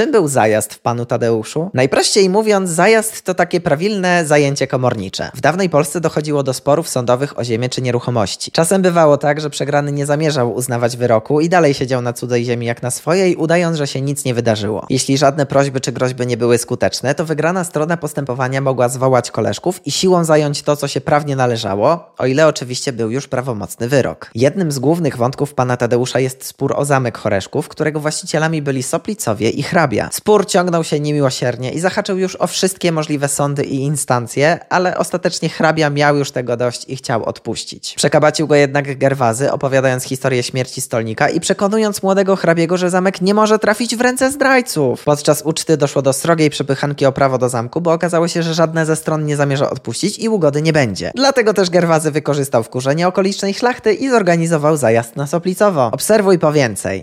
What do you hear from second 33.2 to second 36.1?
sądy i instancje, ale ostatecznie hrabia